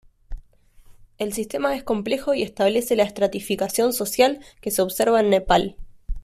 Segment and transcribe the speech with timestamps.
[1.19, 5.75] El sistema es complejo y establece la estratificación social que se observa en Nepal.